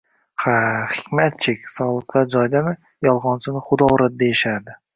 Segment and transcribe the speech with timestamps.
[0.43, 0.53] Ha,
[0.93, 2.75] Hikmatchik, sogʻliklar joyidami?
[3.09, 4.79] Yolgʻonchini Xudo uradi, deyishardi.